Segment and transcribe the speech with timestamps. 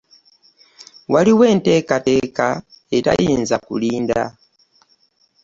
[1.11, 2.47] Waaliwo enteekateeka
[2.97, 4.21] etayinza kulinda.